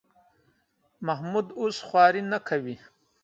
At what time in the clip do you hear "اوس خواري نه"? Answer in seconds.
1.59-2.39